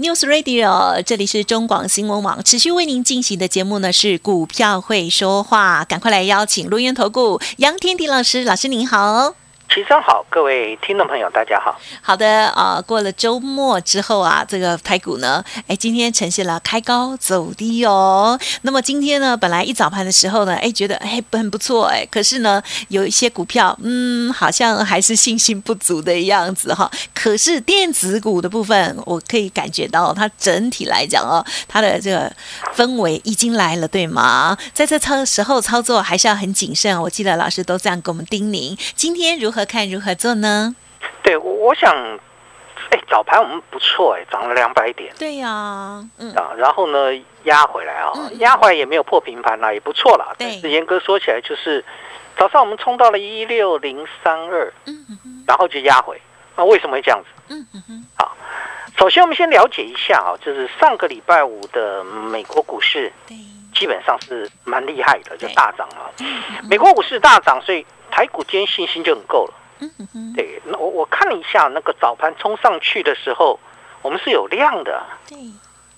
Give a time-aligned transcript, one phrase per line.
[0.00, 9.34] News Radio，这里是中广新闻网，持续为您进行的节目呢是股票会说话，赶快来邀请录音投顾杨天迪老师，老师您好。
[9.72, 11.78] 齐生好，各位听众朋友，大家好。
[12.02, 18.36] 好的啊，过了周末之后啊，这个台股呢，哎，今天呈现了开高走低哦。
[18.62, 26.90] 那么今天呢，本来一早盘的时候呢，哎，觉得哎很不错哎，可是呢，有一些股票，嗯，好像还是信心不足的样子哈。
[27.14, 32.28] 可是电子股的部分，我可以感觉到它整体来讲哦，它的这个
[32.74, 34.58] 氛围已经来了，对吗？
[34.74, 37.00] 在这操时候操作还是要很谨慎。
[37.00, 38.76] 我记得老师都这样给我们叮咛。
[38.96, 39.59] 今天如何？
[39.64, 40.74] 看如何做呢？
[41.22, 41.94] 对，我我想，
[42.90, 45.12] 哎，早盘我们不错，哎，涨了两百点。
[45.18, 50.34] 对呀，嗯啊，然后呢，压回来啊，压回来也没有破平盘啦，也不错啦。
[50.38, 51.84] 但是严格说起来，就是
[52.36, 56.20] 早上我们冲到了一六零三二，嗯哼，然后就压回。
[56.56, 57.54] 那为什么会这样子？
[57.54, 58.36] 嗯嗯，好，
[58.98, 63.36] 首先我们先了解一下啊，就是上个礼拜五的美国股市，对，
[63.80, 66.12] 基本上是蛮厉害的，就大涨了。
[66.68, 67.84] 美国股市大涨，所以。
[68.12, 69.54] 台股今天信心就很够了。
[70.34, 73.56] 对，那我我看了一下那个早盘冲上去的时候，
[74.02, 75.00] 我们是有量的。
[75.28, 75.38] 对。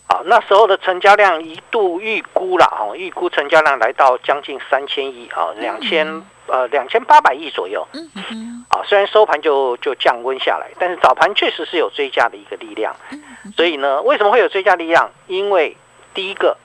[0.06, 7.88] 好，那时候的成交量一度预估了哦，预估成交量来到将近三千亿啊，两千呃两千八百亿左右。
[7.94, 8.66] 嗯嗯。
[8.68, 12.94] 啊，虽然收盘就就降温下来，但是早盘确实是有追加的一个力量。
[13.10, 13.22] 嗯。
[13.56, 15.10] 所以呢，为什么会有追加力量？
[15.28, 15.78] 因为
[16.12, 16.58] 第一个，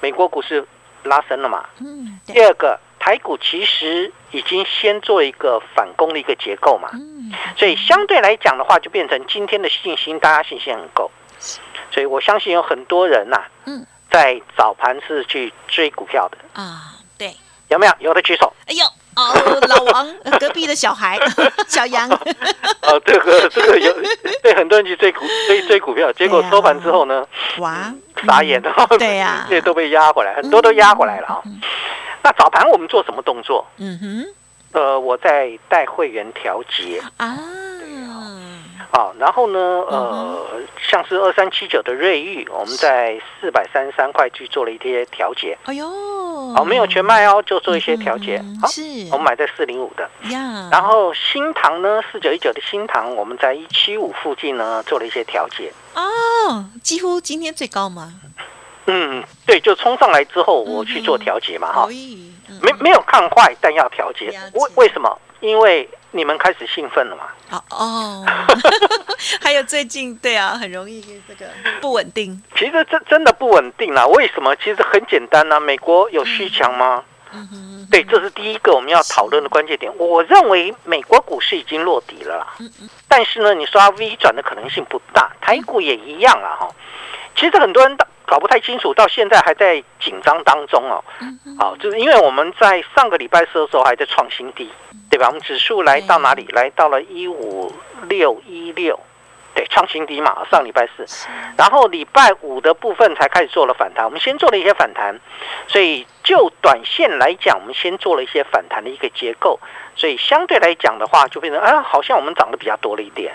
[0.00, 0.66] 美国股市
[1.04, 1.64] 拉升了嘛。
[1.80, 2.20] 嗯。
[2.26, 2.78] 第二个。
[3.02, 11.10] 台股其实已经先做一个反攻的一个结构嘛，嗯所以相对来讲的话，就变成今天的信心，大家信心很够，
[11.90, 17.34] 所以我相信有很多人呐，嗯在早盘是去追股票的啊，对，
[17.68, 17.92] 有没有？
[18.00, 18.52] 有的举手。
[18.66, 18.84] 哎呦，
[19.16, 21.18] 哦，老王隔壁的小孩
[21.68, 22.08] 小杨，
[22.82, 23.92] 哦，这个这个有
[24.42, 27.26] 对很多人去追股追追股票，结果收盘之后呢，
[27.58, 27.92] 哇，
[28.26, 31.42] 傻眼了，对呀，这些都被压回来，很多都压回来了啊。
[32.22, 33.66] 那早盘我们做什么动作？
[33.78, 37.02] 嗯哼，呃，我在带会员调节。
[37.16, 37.36] 啊，
[38.92, 40.46] 好，然后呢，呃，
[40.80, 45.56] 像是二三七九的瑞玉，我们在四百三十三块去做了一些调节。
[45.64, 45.88] 哎呦，
[46.54, 48.42] 好，没有全卖哦，就做一些调节。
[48.60, 50.68] 好，是，我们买在四零五的呀。
[50.72, 55.72] 然后新塘呢，四九一九的新塘，我们在一七五附近呢做了一些调节。
[55.94, 58.12] 哦，几乎今天最高吗？
[58.86, 61.86] 嗯，对，就冲上来之后，我去做调节嘛，哈，
[62.60, 64.32] 没没有看坏，但要调节。
[64.54, 65.16] 为为什么？
[65.38, 67.24] 因为你们开始兴奋了嘛。
[67.50, 68.26] 哦哦，
[69.40, 71.46] 还有最近，对啊，很容易这个
[71.80, 72.40] 不稳定。
[72.56, 74.06] 其实这真的不稳定啦。
[74.06, 74.54] 为什么？
[74.56, 75.58] 其实很简单呐。
[75.60, 77.04] 美国有虚强吗？
[77.32, 79.92] 嗯嗯，对，这是第一个我们要讨论的关键点。
[79.98, 82.46] 我认为美国股市已经落底了啦。
[83.06, 86.68] 但是呢，你说 V 转的可能性不大，台股也一样啊，哈。
[87.36, 87.96] 其实很多人
[88.26, 91.04] 搞不太清楚，到现在还在紧张当中哦。
[91.56, 95.28] 好，就是因为我们在上个礼拜四的时候还在创新低，对吧？
[95.28, 96.46] 我们指数来到哪里？
[96.52, 97.72] 来到了一五
[98.08, 98.98] 六一六，
[99.54, 100.46] 对，创新低嘛。
[100.50, 101.06] 上礼拜四，
[101.56, 104.04] 然后礼拜五的部分才开始做了反弹。
[104.04, 105.18] 我们先做了一些反弹，
[105.66, 109.58] 所以就短线来讲，我们先做了一些反弹的一个结构。
[109.96, 113.34] 所以相对来讲的话，就变成啊，好像我们涨得比较多了一点。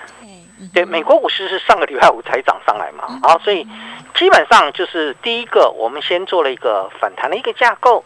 [0.73, 3.67] 对，美国股市是上个礼拜五才涨上来嘛，好，所以
[4.15, 8.03] 基本上就是第一个，我们先做了一个反弹的一个架构。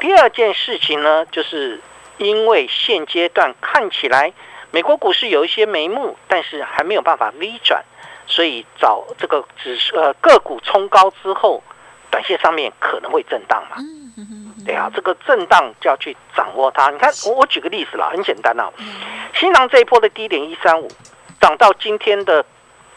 [0.00, 1.80] 第二件事情呢，就是
[2.20, 4.32] 因为现阶段看起来
[4.70, 7.82] 美国股市有一些眉目，但是还没有办法 V 转，
[8.26, 11.62] 所以找这个指数呃个股冲高之后，
[12.10, 13.76] 短线上面可能会震荡嘛。
[14.66, 16.90] 对啊，这个震荡就要去掌握它。
[16.90, 18.70] 你看，我我举个例子啦，很简单啊，
[19.34, 20.88] 新塘这一波的低点一三五。
[21.40, 22.44] 涨到今天的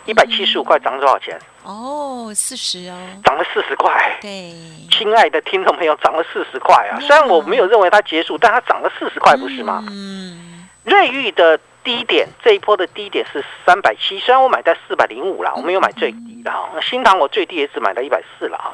[0.06, 1.40] 一百七十五块，涨了多少钱？
[1.64, 4.18] 哦，四十哦，涨了四十块。
[4.22, 4.54] 对，
[4.92, 7.00] 亲爱的听众朋友，涨了四十块啊！
[7.00, 9.84] 虽然我没有认为它结束，但它涨了四十块，不是吗？
[9.90, 11.60] 嗯，瑞玉的。
[11.84, 16.70] 低点这一波的低点是三百七，虽然我买在四百零五了，我没有买最低的哈。
[16.82, 18.72] 新塘我最低也只买到一百四了啊。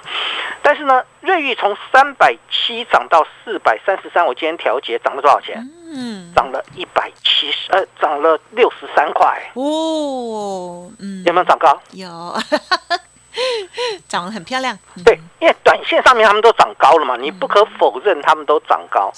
[0.61, 5.57] 但是呢，瑞玉从三百七涨到四百三十三，我今天调节涨了多少钱？
[5.91, 9.51] 嗯，涨了一百七十，呃，涨了六十三块。
[9.55, 11.81] 哦，嗯，有没有涨高？
[11.91, 12.07] 有。
[14.09, 14.77] 涨得很漂亮。
[15.05, 19.11] 对，因为短线上面他们都涨高了嘛，你不可否认他们都涨高。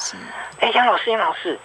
[0.59, 1.57] 哎，杨老师，杨老师，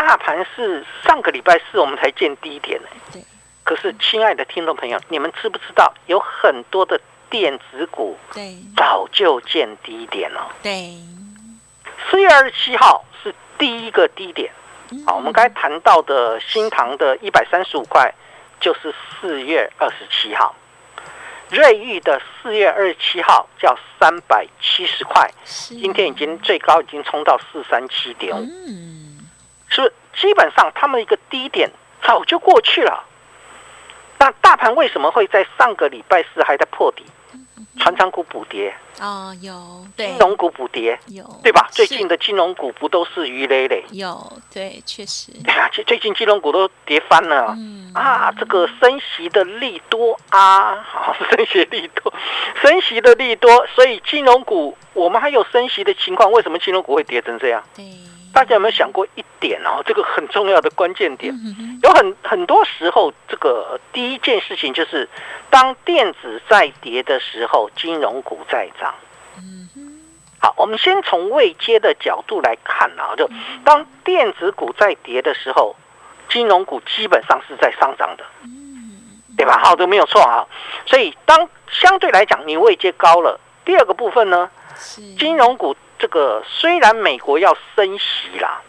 [0.00, 2.88] 大盘是上个礼拜四我们才见低点呢。
[3.12, 3.22] 对。
[3.62, 6.98] 可是，亲爱的听众朋友，你们知不知道有很多的
[7.28, 10.50] 电子股对早就见低点了？
[10.62, 10.96] 对。
[12.10, 14.50] 四月二十七号是第一个低点。
[15.06, 18.12] 好，我们刚才谈到的新塘的一百三十五块，
[18.58, 20.56] 就是四月二十七号。
[21.50, 28.48] 瑞昱的四月二十七号叫三百七十块，今天已经最高已经冲到四三七点五，
[29.70, 31.70] 是基本上他们一个低点
[32.02, 33.04] 早就过去了。
[34.18, 37.04] 那大盘为什么会在上个礼拜四还在破底？
[37.78, 41.66] 船长股补跌啊，有对金融股补跌有对吧？
[41.70, 43.84] 最近的金融股不都是鱼累累？
[43.92, 47.54] 有对，确实对啊，最近金融股都跌翻了。
[47.56, 52.12] 嗯啊，这个升息的利多啊， 好升息利多，
[52.60, 57.62] 升息的利多，所以金融股我们还有升息的情况，为什么金融股会跌成这样？
[57.76, 57.84] 对。
[58.32, 59.82] 大家有没有想过一点哦？
[59.84, 61.34] 这个很重要的关键点，
[61.82, 65.08] 有很很多时候，这个第一件事情就是，
[65.50, 68.94] 当电子在跌的时候，金融股在涨。
[70.38, 73.28] 好，我们先从未接的角度来看啊，就
[73.64, 75.74] 当电子股在跌的时候，
[76.28, 78.24] 金融股基本上是在上涨的，
[79.36, 79.58] 对吧？
[79.58, 80.46] 好的，没有错啊。
[80.86, 84.48] 所以当相对来讲你未接高了，第二个部分呢，
[85.18, 85.76] 金融股。
[86.00, 88.60] 这个虽然美国要升息啦，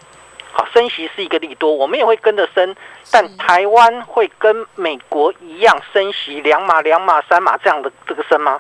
[0.52, 2.76] 好升息是一个利多，我们也会跟着升，
[3.10, 8.60] 但台湾会跟美国一样升息两码、两码、三码这样的这个升吗？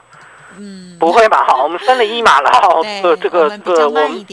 [0.57, 1.45] 嗯，不会吧？
[1.47, 2.49] 好，我们升了一码了，
[3.03, 4.25] 呃， 这个呃，我们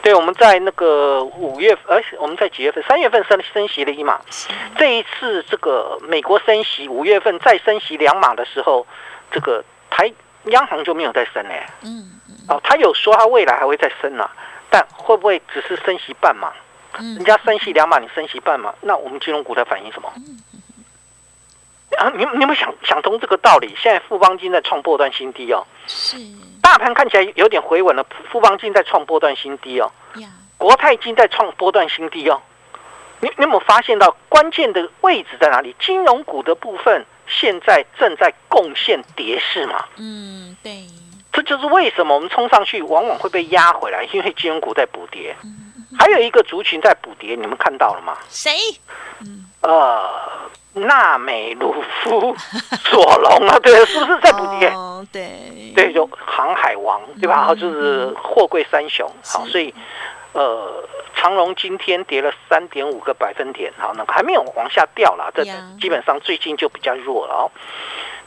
[0.00, 2.82] 对，我们在那个五月，而且我们在几月份？
[2.88, 4.20] 三月份升升息了一码，
[4.76, 8.86] 这一次这个美国升息，五月份再升息两码的时候，
[9.30, 10.10] 这个台
[10.44, 11.66] 央行就没有再升嘞。
[11.82, 12.17] 嗯。
[12.48, 14.30] 哦，他有说他未来还会再升啊，
[14.70, 16.52] 但会不会只是升息半码？
[16.92, 20.12] 人家升息两码，你升息半码，那我们金融股在反映什么？
[21.96, 23.74] 啊，你你有没有想想通这个道理？
[23.78, 26.16] 现在富邦金在创波段新低哦，是
[26.62, 29.90] 大盘看起来有点回稳了，富邦金在创波段新低哦，
[30.56, 32.40] 国泰金在创波段新低哦。
[33.20, 35.74] 你你有没有发现到关键的位置在哪里？
[35.80, 39.84] 金融股的部分现在正在贡献跌势嘛？
[39.96, 40.86] 嗯，对。
[41.42, 45.36] 这就是为什么我们冲上去往往会被压回来，因为金融股在补跌。
[45.98, 48.16] 还有一个族群在补跌，你们看到了吗？
[48.28, 48.50] 谁？
[49.62, 50.10] 呃，
[50.74, 52.36] 纳美鲁夫、
[52.84, 54.72] 索隆啊，对，是不是在补跌？
[55.12, 57.36] 对，对，就航海王，对吧？
[57.36, 59.10] 然后就是货柜三雄。
[59.24, 59.74] 好，所以
[60.32, 60.84] 呃，
[61.16, 65.44] 长隆今天跌了三点五个百分点，好，那还没有往下掉了，这
[65.80, 67.50] 基本上最近就比较弱了哦。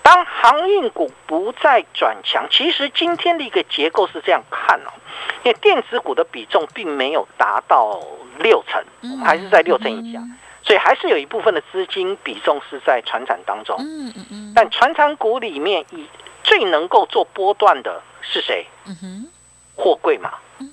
[0.04, 4.90] 当航运股不再转强，其实今天的一个结构是这样看哦，
[5.44, 8.02] 因为电子股的比重并没有达到
[8.40, 8.84] 六成，
[9.24, 10.20] 还是在六成以下，
[10.64, 13.76] 所以还是有一部分的资金比重是在船产当中。
[13.80, 14.54] 嗯嗯嗯。
[14.56, 16.08] 但船产股里面，以
[16.44, 18.66] 最能够做波段的是谁？
[18.88, 19.32] 嗯哼，
[19.76, 20.34] 货柜嘛。
[20.60, 20.68] 嗯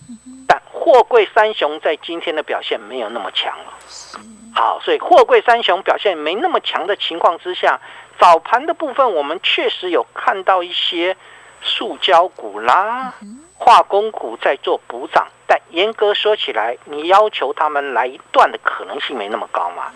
[0.48, 3.74] 但货柜三雄在今天的表现没有那么强了。
[4.54, 7.78] 好，所以货柜三雄表现没那么强的情况之下。
[8.18, 11.16] 早盘的部分，我们确实有看到一些
[11.62, 13.14] 塑胶股啦、
[13.54, 19.92] 化工股在做补涨，但严格说起来，你要求他们来一段的可能性没那么高嘛。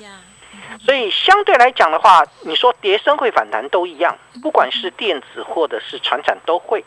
[0.85, 6.85] 所以相对来讲的话，你说跌升会反弹都一样，不管是电子或者是船产都会。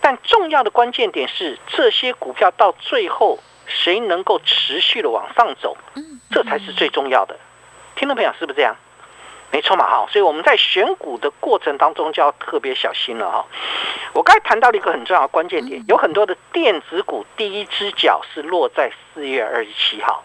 [0.00, 5.76] 但重要的关键点是，这些股票到最后谁能够持续的往上走，
[6.30, 7.38] 这才是最重要的。
[7.96, 8.76] 听众朋友是不是这样？
[9.54, 13.46] 没错嘛，哈，所以我们在选股的过程当中就要特别小心了哈。
[14.12, 20.24] 我刚才谈到了一个很重要的关键点，有很多的电子股第一只脚是落在四月二十七号，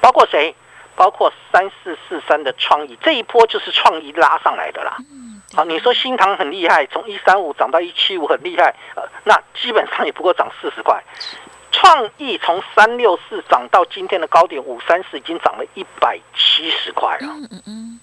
[0.00, 0.52] 包括谁？
[0.96, 4.96] 包括三四四三的创意，这一波就是创意拉上来的啦。
[5.54, 11.00] 好，你说新塘很厉害，从一三五涨到一七五很厉害，呃，那基本上也不过涨四十块。
[11.72, 17.26] 创意从三六四涨到今天的高点五三四，已经涨了一百七十块了。
[17.28, 18.00] 嗯嗯嗯。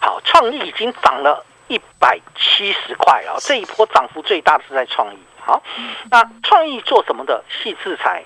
[0.00, 3.38] 好，创意已经涨了一百七十块了。
[3.40, 5.18] 这一波涨幅最大的是在创意。
[5.44, 5.62] 好，
[6.10, 7.44] 那创意做什么的？
[7.48, 8.24] 细制裁，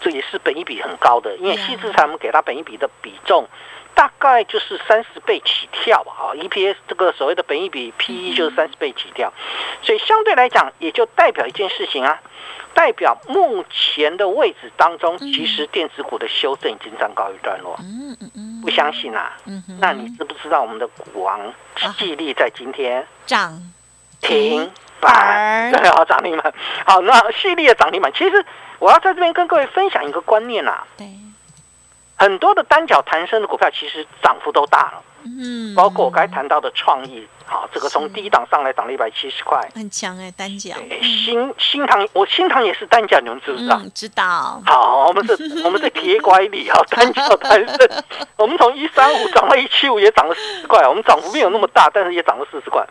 [0.00, 3.48] 这也是本一比很高的，因为细制裁我们给它本一比的比重
[3.94, 6.34] 大概就是三十倍起跳啊。
[6.34, 9.32] EPS 这个所谓的本益比 PE 就是三十倍起跳，
[9.82, 12.20] 所以相对来讲，也就代表一件事情啊。
[12.74, 17.76] 代表目前的位置当中，其实电子股的修正已经暂告一段落。
[17.78, 19.36] 嗯嗯嗯，不相信啊？
[19.46, 21.54] 嗯那你知不知道我们的股王
[21.96, 23.62] 记忆力在今天涨？
[24.20, 26.52] 停板，对啊，涨停板。
[26.84, 28.44] 好，那系列涨停板，其实
[28.80, 31.06] 我要在这边跟各位分享一个观念啊，对，
[32.24, 37.28] 很多的单脚弹升的股票，其实涨幅都大了，嗯，包括我刚才谈到的创意。
[37.46, 40.74] 好，这个从低档上来涨了一百七十块，很强哎，单脚。
[41.02, 43.80] 新新塘，我新塘也是单脚，你们知不知道？
[43.94, 44.62] 知道。
[44.66, 45.34] 好，我们是
[45.64, 48.04] 我们是铁拐李哈， 单脚单身。
[48.36, 50.86] 我们从一三五涨到一七五，也涨了四十块。
[50.88, 52.84] 我们涨幅没有那么大，但是也涨了四十块。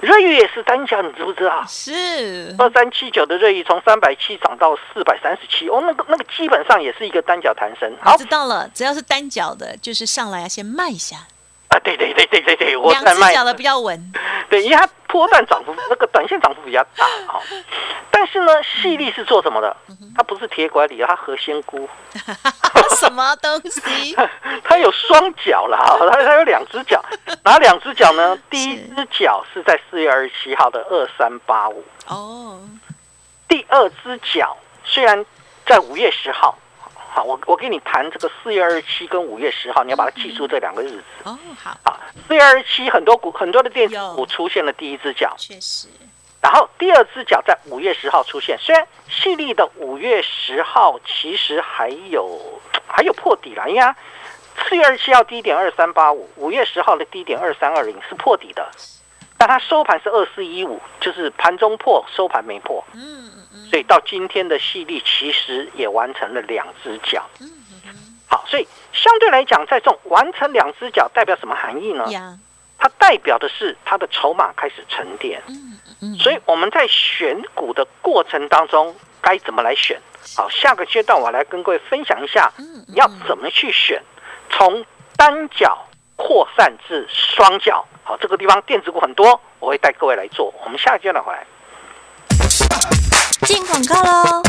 [0.00, 1.64] 瑞宇也是单脚，你知不知道？
[1.68, 2.54] 是。
[2.58, 7.90] 二三七九的瑞宇从三百七涨到四百三十七，哦，那个那个基本上也是一个单脚弹升。
[8.00, 11.16] 好，知道了，只要是单脚的，就是上来要先慢一下。
[11.70, 14.12] 啊，对对对对对对，我两只讲的比较稳，
[14.50, 17.40] 对，因为它波段涨幅那个短线涨幅比较大 哈。
[18.10, 19.76] 但是呢，细粒是做什么的？
[20.16, 21.88] 它不是铁拐李，它核仙菇。
[22.98, 24.16] 什么东西？
[24.64, 27.02] 它有双脚了哈，它它有两只脚，
[27.44, 28.36] 哪两只脚呢？
[28.50, 32.60] 第一只脚是在四月二十七号的二三八五哦，
[33.48, 35.24] 第二只脚虽然
[35.64, 36.58] 在五月十号。
[37.12, 41.02] 好，我我给你谈这个四月二十七跟五月十号，你要把它记住这两个日子。
[41.24, 41.76] 哦，好。
[41.82, 45.88] 好，四月二十七很多股很多的电子股出现了第一只脚，确实。
[46.40, 52.40] 然后第二只脚在五月十号出现，虽然细粒的五月十号其实还有
[52.86, 53.94] 还有破底了，因为
[54.68, 58.70] 四月二十七号低点二三八五，五月十号的低点二三二零是破底的，
[59.36, 62.82] 但它收盘是二四一五，就是盘中破，收盘没破。
[62.94, 63.30] 嗯。
[63.70, 67.24] 所以到今天的细粒其实也完成了两只脚。
[68.26, 72.04] 好，所以相对来讲，在这种完成两只脚代表什么含义呢？
[72.78, 75.40] 它代表的是它的筹码开始沉淀。
[76.18, 80.00] 所以我们在选股的过程当中该怎么来选？
[80.36, 82.50] 好，下个阶段我来跟各位分享一下，
[82.94, 84.02] 要怎么去选，
[84.50, 84.84] 从
[85.16, 85.86] 单脚
[86.16, 87.86] 扩散至双脚。
[88.02, 90.52] 好，这个地方电子股很多，我会带各位来做。
[90.64, 91.46] 我们下个阶段回来。
[93.50, 94.40] 进广告喽！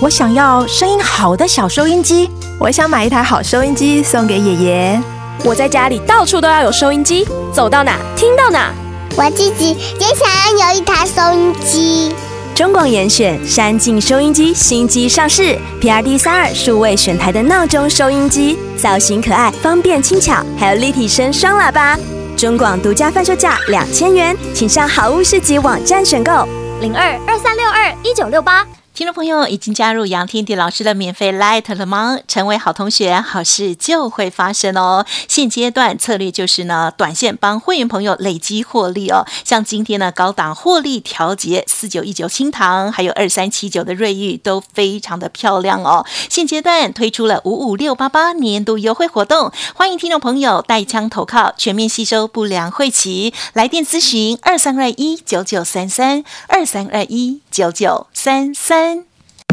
[0.00, 2.30] 我想要声音好的小收音机，
[2.60, 5.02] 我想买一台好收音机送给爷爷。
[5.42, 8.72] 我在家里到处都要有收音机，走到哪听到哪。
[9.16, 12.14] 我自己也想要有一台收音机。
[12.54, 21.98] 中广严选山境收音机新机上市，PRD 三二数位选台的闹钟收音机，造型可爱，方便轻巧，还有立体声双喇叭。
[22.36, 26.48] 中广独家贩售价两千元，请上好物市集网站选购。
[26.80, 28.66] 零二二三六二一九六八。
[28.94, 32.16] 听众朋友已经加入杨天地老师的免费 Light 了吗？
[32.28, 35.04] 成为好同学，好事就会发生哦。
[35.26, 39.26] 现阶段策略就是呢，短线帮会员朋友累积获利哦。
[39.42, 46.06] 像今天呢，高档获利调节四九一九新塘，还有二三七九的瑞玉都非常的漂亮哦。
[46.30, 53.34] 现阶段推出了五五六八八年度优惠活动，欢迎听众朋友带枪投靠，全面吸收不良晦气。
[53.54, 58.83] 来电咨询二三二一九九三三二三二一九九三三。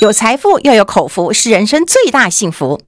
[0.00, 2.80] 有财富又有口福，是人生最大幸福。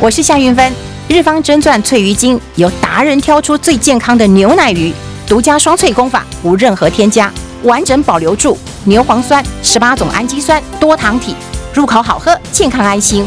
[0.00, 0.72] 我是夏云芬，
[1.06, 4.92] 日方真钻翠鱼精由达人挑出最健康的牛奶鱼，
[5.28, 7.32] 独家双萃功法，无任何添加，
[7.62, 11.36] 完整保留住牛磺酸、十八种氨基酸、多糖体，
[11.72, 13.24] 入口好喝，健康安心。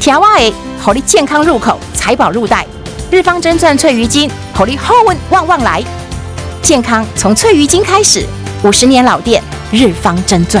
[0.00, 2.66] 调哇诶，好利健康入口，财宝入袋。
[3.08, 5.80] 日方真钻翠鱼精，好利后问旺旺来，
[6.60, 8.26] 健康从翠鱼精开始，
[8.64, 10.60] 五十年老店，日方真钻。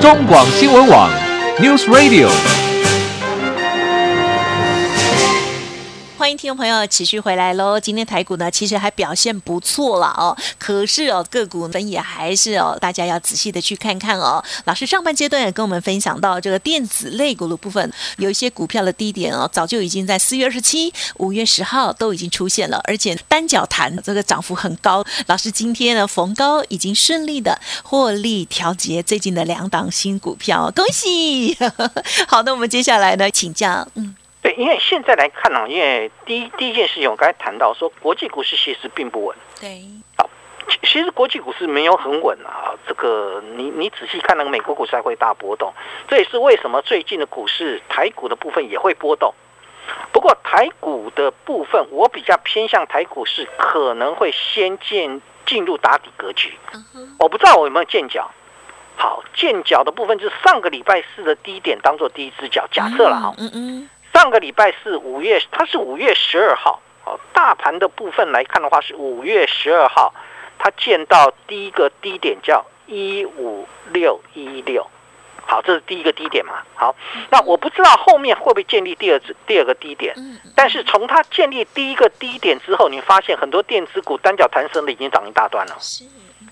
[0.00, 1.10] 中广新闻网
[1.58, 2.65] ，News Radio。
[6.18, 7.78] 欢迎听众朋友持续回来喽！
[7.78, 10.34] 今天台股呢，其实还表现不错了哦。
[10.58, 14.42] 可是哦，个股分也还是哦，大家要仔细的去看看哦。
[14.64, 25.04] 老师上半阶段也跟我们分享到，这个电子类股的部分，有一些股票的低点哦，早就已经在四月二十七、五月十号都已经出现了，而且单脚弹这个涨幅很高。
[25.26, 31.54] 老师今天呢，逢高已经顺利的获利调节最近的两档新股票，恭喜！
[32.26, 34.16] 好的，我们接下来呢，请教，嗯。
[34.46, 39.36] 对，因为现在来看呢，因为第一第一件事情，我刚才谈到说，国际股市其实并不稳。
[39.60, 39.82] 对，
[40.16, 40.30] 好，
[40.84, 42.70] 其实国际股市没有很稳啊。
[42.86, 45.74] 这个你你仔细看那个美国股市还会大波动，
[46.06, 49.34] 这也是为什么最近的股市台股的部分也会波动。
[50.12, 56.56] 不过台股的部分，我比较偏向台股市可能会先见进入打底格局。
[57.18, 58.30] 我不知道我有没有见脚。
[58.94, 63.34] 好，见脚的部分就是上个礼拜四的低点当做第一只脚，假设了哈。
[63.38, 63.90] 嗯嗯。
[64.16, 66.80] 上个礼拜四五月，它是五月十二号。
[67.04, 70.14] 哦，大盘的部分来看的话，是五月十二号，
[70.58, 74.86] 它见到第一个低点叫一五六一六。
[75.44, 76.62] 好，这是第一个低点嘛？
[76.74, 76.96] 好，
[77.28, 80.14] 那我不知道后面会不会建立第二次第二个低点。
[80.56, 85.76] 但是从它建立第一个低点之后，你发现很多电子股单脚弹升的已经涨一大段了，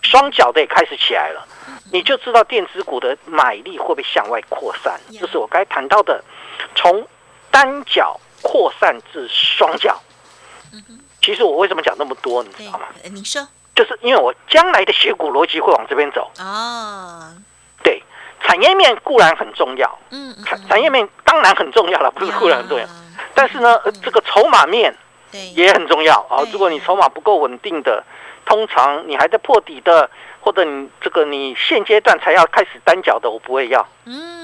[0.02, 1.42] 双脚的也开始起来了。
[1.90, 5.00] 你就知道电子股的买力会不会向外扩散？
[5.18, 6.22] 这是我该谈到的，
[6.74, 7.08] 从。
[7.54, 9.96] 单脚扩散至双脚，
[11.22, 12.86] 其实我为什么讲那么多，你知道吗？
[13.04, 13.46] 你说，
[13.76, 16.28] 就是因为我将来的学股逻辑会往这边走。
[16.38, 17.32] 啊。
[17.84, 18.02] 对，
[18.40, 22.84] 产业面固然很重要，嗯，产产业面当然很重要了，不是固然很重要，
[23.36, 24.92] 但是呢，这个筹码面
[25.54, 26.20] 也很重要。
[26.28, 26.42] 啊。
[26.50, 28.02] 如果你筹码不够稳定的，
[28.44, 33.86] 通常你还在破底的，或者你这个你现阶段才要开始单脚的，我不会要。
[34.06, 34.43] 嗯。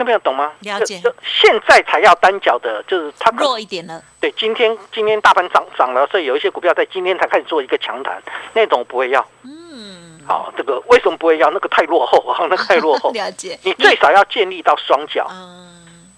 [0.00, 0.18] 听到没有？
[0.20, 0.52] 懂吗？
[0.60, 1.02] 了解。
[1.22, 4.02] 现在才要单脚的，就是它弱一点了。
[4.18, 8.22] 对，今天今天大盘涨涨了，所以有一些股票在今天才开始做一个强弹，
[8.54, 9.26] 那种不会要。
[9.42, 10.20] 嗯。
[10.26, 11.50] 好，这个为什么不会要？
[11.50, 13.10] 那个太落后啊， 那个太落后。
[13.12, 13.58] 了解。
[13.62, 15.26] 你最少要建立到双脚。
[15.30, 16.10] 嗯。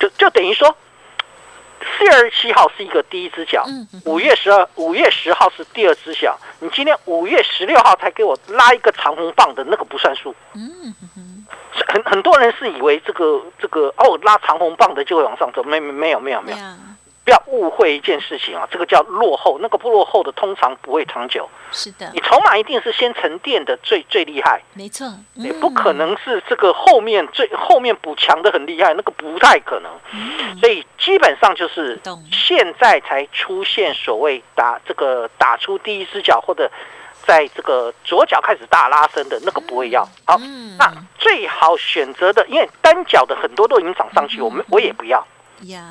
[0.00, 0.74] 就就等于说，
[1.80, 3.64] 四月二十七号是一个第一只脚，
[4.04, 6.38] 五月十二、五月十号是第二只脚。
[6.60, 10.34] 你今天五月十六号才给我拉一个长红棒的那个不算数。
[10.54, 10.94] 嗯。
[11.86, 16.58] 很很多人是以为这个这个哦拉长红棒的就会往上走，没没没有没有没有，
[17.24, 21.48] 不要误会一件事情啊，这个叫落后，那个不落后的通常不会长久。
[21.70, 29.90] 是的，你筹码一定是先沉淀的最最厉害，没错，也不可能是这个后面最后面补强的很厉害，那个不太可能。
[30.60, 32.00] 所以基本上就是
[32.32, 36.70] 现在才出现所谓打这个打出第一只脚或者。
[37.28, 40.40] 在这个左脚开始大拉伸的那个不会要好，
[40.78, 45.26] 那最好选择的，因为单脚的很多都已经涨上去，我们我也不要
[45.64, 45.84] 呀。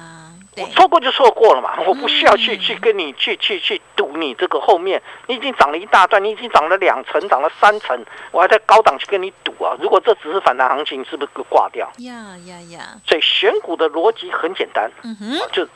[0.60, 9.78] 我错过就错过了嘛，我不需要去去跟你去去去赌你这个后面，你已经涨了一大段，你已经涨了两层，涨了三层，我还在高档去跟你赌啊！
[9.80, 11.88] 如果这只是反弹行情，是不是挂掉？
[12.00, 12.80] 呀呀呀！
[13.06, 15.67] 所以选股的逻辑很简单，嗯哼，就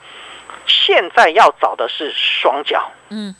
[0.65, 3.35] 现在要找的是双脚，嗯。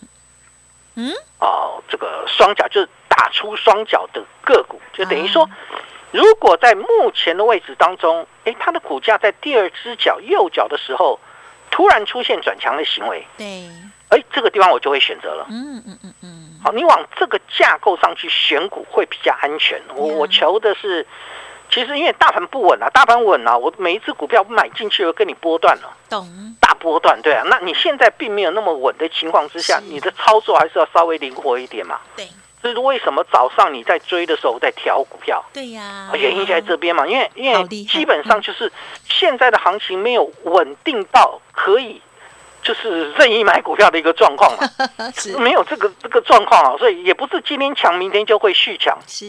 [0.95, 5.49] 嗯，哦，这个双脚就是打出双脚的个股，就等于说，
[6.11, 11.19] 如果在目前的位置当中，哎，它的股价在第二只脚右脚的时候，
[11.69, 13.69] 突然出现转强的行为，对，
[14.09, 15.45] 哎，这个地方我就会选择了。
[15.49, 19.81] 嗯嗯嗯嗯，好，你往这个架构上去选股会比较安全。
[19.95, 21.05] 我我求的是。
[21.73, 26.27] 其实因为大盘不稳啊，大盘稳啊，我每一只股票买进去我跟你波段了，懂？
[26.81, 27.43] 大波段，对啊。
[27.45, 31.99] 那你现在并没有那么稳的情况之下，你的操作还是要稍微灵活一点嘛。
[32.15, 32.27] 对。
[32.63, 35.43] 这是为什么早上你在追的时候在调股票？
[35.53, 36.09] 对呀。
[36.13, 38.71] 原因就在这边嘛，因为因为基本上就是
[39.07, 42.01] 现在的行情没有稳定到可以
[42.61, 44.69] 就是任意买股票的一个状况嘛，
[45.39, 48.97] 没有这个这个状况啊，所以也不是今天抢明天就会续抢。
[49.07, 49.25] 是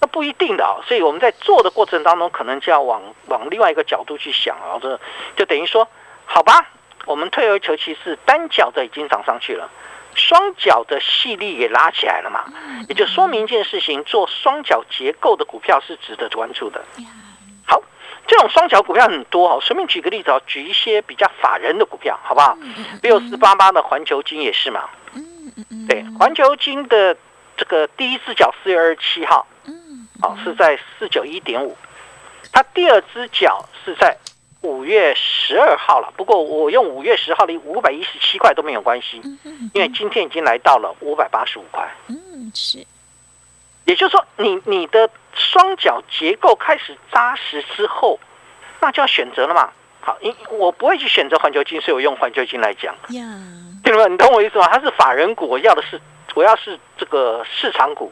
[0.00, 0.06] 那。
[0.08, 5.00] 不一定的啊，所以我们在做的过程当中，可能就要往往另外一个角度去想啊，这
[5.36, 5.88] 就等于说，
[6.24, 6.70] 好吧，
[7.06, 9.70] 我们退而求其次，单脚的已经涨上去了，
[10.14, 12.44] 双脚的细力也拉起来了嘛，
[12.88, 16.82] 也就说明一件事情，做双脚结构的股票是值得关注的。
[17.66, 17.82] 好，
[18.26, 22.56] 这种双脚股票很多哦，随便举个例子啊，举一些比较法人的股票，好不好？
[23.02, 24.88] 六四八八的环球金也是嘛，
[25.88, 27.16] 对，环球金的
[27.56, 29.46] 这个第一只脚四月二十七号。
[30.22, 31.76] 好，是在四九一点五，
[32.52, 34.16] 它第二只脚是在
[34.64, 36.12] 五月十二号了。
[36.16, 39.20] 不过我用五月十号的五百一十七块都没有关系，
[39.74, 41.86] 因为今天已经来到了五百八十五块。
[42.08, 42.84] 嗯，是。
[43.84, 48.18] 也就是说，你你的双脚结构开始扎实之后，
[48.80, 49.70] 那就要选择了嘛。
[50.00, 52.94] 好，因我不会去选择环球金，所以我用环球金来讲。
[53.10, 53.22] 呀，
[53.84, 54.08] 听懂吗？
[54.08, 54.66] 你懂我意思吗？
[54.68, 56.00] 它是法人股，我要的是
[56.34, 58.10] 我要是这个市场股，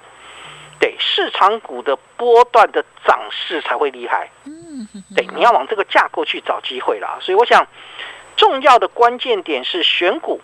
[0.78, 4.30] 对市场股的波段的涨势才会厉害。
[4.44, 4.52] 嗯，
[5.16, 7.18] 对，你要往这个架构去找机会啦。
[7.20, 7.66] 所以我想，
[8.36, 10.40] 重要的关键点是选股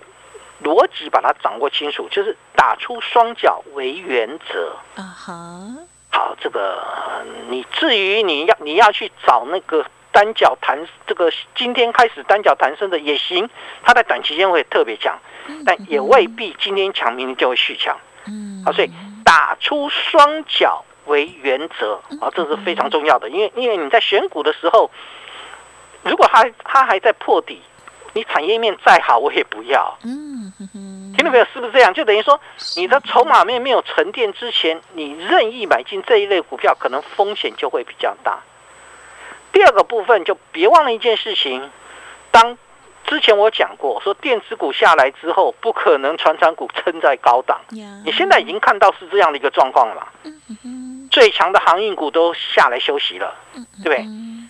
[0.62, 4.76] 逻辑，把它掌握清楚，就是打出双脚为原则。
[4.96, 5.34] 啊哈，
[6.10, 13.48] 好，这个呃你至于你要你要去找那个单脚弹，这个今天开始单脚弹升的也行，
[13.82, 15.18] 它在短期间会特别强，
[15.64, 17.96] 但也未必今天强，明天就会续强。
[18.26, 18.90] 嗯，好，所以
[19.24, 23.28] 打出双脚为原则啊，这是非常重要的。
[23.28, 24.90] 因为因为你在选股的时候，
[26.04, 27.60] 如果它它还在破底，
[28.12, 29.98] 你产业面再好，我也不要。
[30.04, 30.52] 嗯
[31.16, 31.44] 听到没有？
[31.52, 31.92] 是不是这样？
[31.92, 32.38] 就等于说，
[32.76, 38.38] 你的筹码面没有沉淀之前，你任意买进这一类股票，可能风险就会比较大。
[39.50, 41.70] 第二个部分，就别忘了一件事情，
[42.30, 42.56] 当
[43.06, 47.60] 之前我讲过，说电子股下来之后，不可能传产股撑在高档。
[47.70, 50.06] 呀，你现在已经看到是这样的一个状况了嘛？
[51.10, 53.34] 最强的航运股都下来休息了，
[53.82, 54.06] 对不对？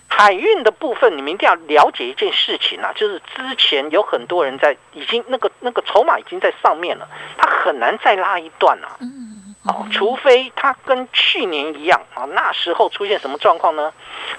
[0.07, 8.97] 海运的部分，你们一定要了解一件事情啊，就是之前有很多人在已经那个那个筹码已经在上面了，它很难再拉一段啊。
[9.63, 13.93] 哦，除非它跟去年一样啊，那时候出现什么状况呢？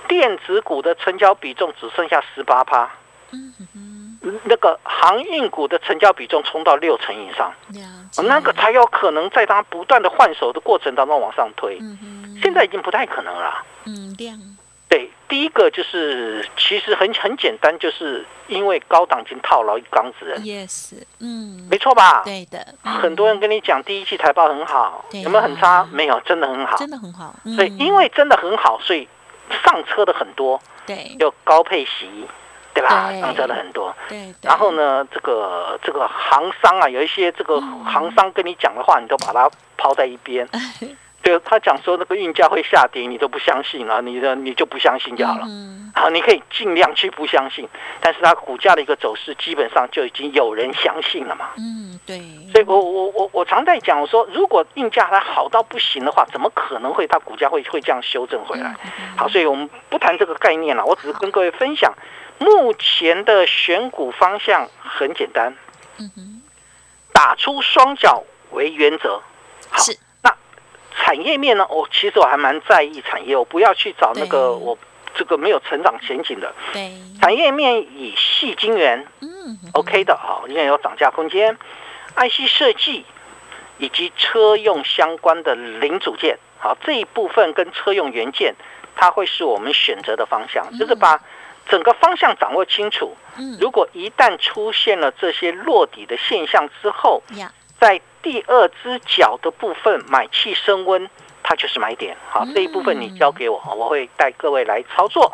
[0.08, 2.90] 电子股的成交比重只剩下十八趴，
[4.44, 7.52] 那个航运股的成交比重冲到六成以上，
[8.24, 11.78] 那个才有可能在它不断的换手的过程当中往上推。
[11.80, 13.40] 嗯哼，现在已经不太可能了。
[13.40, 13.64] 啦。
[13.86, 14.38] 嗯量，
[14.90, 22.22] 对，第一个就是其实很很简单，就是因为高档已经套牢一缸子人，yes，嗯，没错吧？
[22.22, 25.88] 对的，很多人跟你讲第一季财报很好，啊有没有很差？
[25.90, 26.76] 没有，真的很好。
[26.76, 29.08] 真的很好，所以因为真的很好，所以
[29.64, 31.16] 上车的很多，对。
[31.18, 32.26] 有高配息，
[32.74, 33.10] 对吧？
[33.10, 33.94] 对上车的很多。
[34.08, 40.48] 对，然后呢，这个这个行商啊，有一些这个嗯行商跟你讲的话，你都把它抛在一边。
[41.22, 45.44] 对，他讲说那个运价会下跌，你都不相信了，你的你就不相信就好了。
[45.46, 47.68] 嗯，好，你可以尽量去不相信，
[48.00, 51.50] 但是它股价的一个走势，基本上就已经有人相信了嘛。
[51.58, 52.18] 嗯，对，
[52.50, 58.74] 所以我我我我常在讲，我说如果运价它好到不行的话，怎么可能会它股价会会这样修正回来？
[59.14, 61.92] 好，所以我们不谈这个概念了，我只是跟各位分享，
[62.40, 65.54] 目前的选股方向很简单，
[65.98, 66.42] 嗯哼，
[67.12, 69.20] 打出双脚为原则。
[69.68, 69.84] 好，
[70.22, 70.34] 那
[70.96, 71.66] 产业面呢？
[71.68, 74.76] 我其实我还蛮在意产业，我不要去找那个我
[75.14, 76.54] 这个没有成长前景的。
[76.72, 81.56] 对，产业面，以细晶圆嗯 OK 的啊，因为有涨价空间
[82.16, 83.04] ，IC 设计
[83.76, 88.54] 以及车用相关的零组件，好这一部分跟车用元件，
[88.96, 91.20] 它会是我们选择的方向，就是把
[91.70, 93.16] 整个方向掌握清楚。
[93.36, 101.08] 嗯，如果一旦出现了这些落底的现象之后，呀，在第二只脚的部分买气升温，
[101.42, 102.16] 它就是买点。
[102.28, 105.32] 好，这一部分你交给我，我会带各位来操作。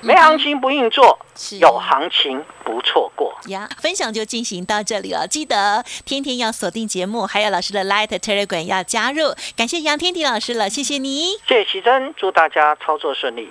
[0.00, 1.18] 没行情不硬做，
[1.60, 3.36] 有行情不错过。
[3.46, 5.26] 呀，分享就进行到这里了。
[5.26, 9.34] 记得天天要锁定节目，还有老师的 Light Telegram 要加入。
[9.56, 11.32] 感谢杨天迪老师了，谢谢你。
[11.48, 13.50] 谢谢奇珍，祝大家操作顺利。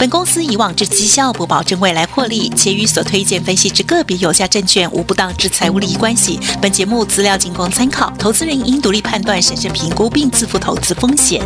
[0.00, 6.40] 本公司以往之绩效不保证未来获利，且与所推荐分析之个别有价证券无不当之财务利益关系。
[6.58, 11.42] 本节目资料仅供参考，投资人应独立判断、审慎评估并自负投资风险。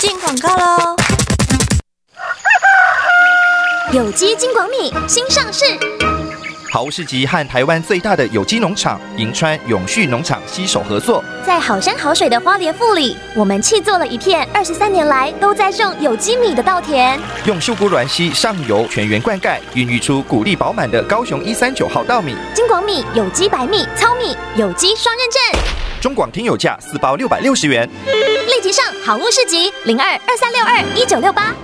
[0.00, 0.96] 进广告喽！
[3.92, 5.64] 有机金广米新上市，
[6.76, 17.18] 好物市集和台湾最大的有机农场银川永续农场携手合作，在好山好水的花莲富里，我们砌做了一片二十三年来都在种有机米的稻田。
[17.46, 22.36] 用秀姑峦溪上游全员灌溉，孕育出谷粒饱满的高雄一三九号稻米。
[22.54, 25.62] 金广米有机白米、糙米有机双认证，
[25.98, 27.88] 中广听友价四包六百六十元。
[28.04, 31.54] 立即上好物市集零二二三六二一九六八。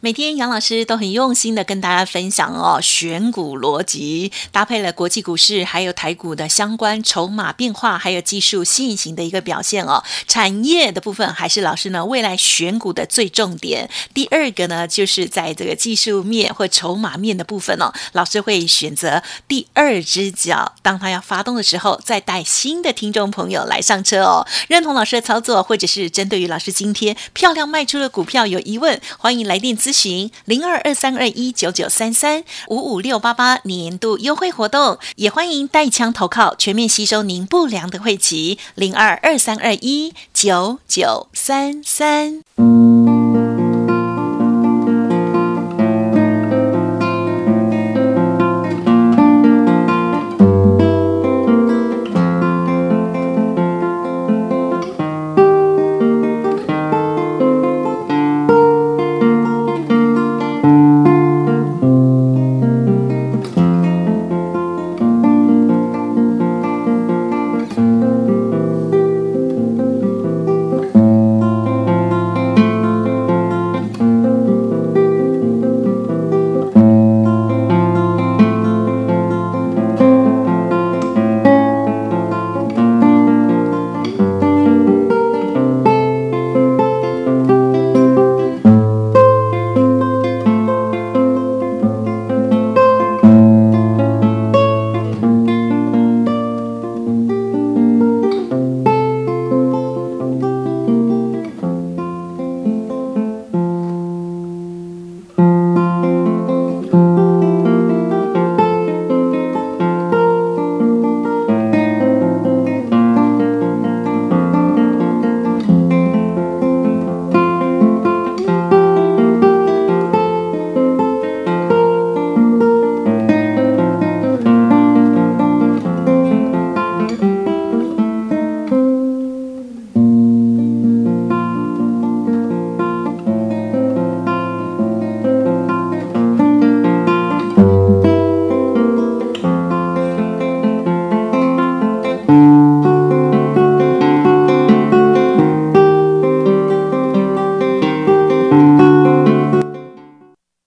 [0.00, 10.04] 每天杨老师都很用心的跟大家分享哦，选股逻辑搭配了国际股市还有台股的相关筹码变化，还有技术线型的一个表现哦。
[10.28, 13.90] 产业的部分还是老师呢未来选股的最重点。
[14.14, 24.46] 第二个呢，就是在这个技术面或筹码面的部分哦，老师会选择第二只脚，当它要发动的时候，再带新的听众朋友来上车哦。
[24.68, 43.17] 认同老师的操作，或者是针对于老师今天漂亮卖出的股票有疑问，欢迎来电咨咨询零二二三二一九九三三五五六八八年度优惠活动，也欢迎带枪投靠，全面吸收您不良的汇集零二二三二一九九三三。